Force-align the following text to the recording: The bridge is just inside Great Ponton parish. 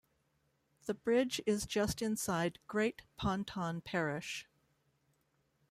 The 0.87 0.95
bridge 0.95 1.39
is 1.45 1.67
just 1.67 2.01
inside 2.01 2.57
Great 2.65 3.03
Ponton 3.17 3.81
parish. 3.81 4.47